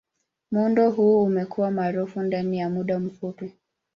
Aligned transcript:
Muundo 0.51 0.91
huu 0.91 1.23
umekuwa 1.23 1.71
maarufu 1.71 2.21
ndani 2.21 2.57
ya 2.57 2.69
muda 2.69 2.99
mfupi. 2.99 3.51